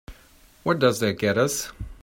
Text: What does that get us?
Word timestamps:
What 0.63 0.79
does 0.79 0.99
that 1.01 1.19
get 1.19 1.37
us? 1.37 1.71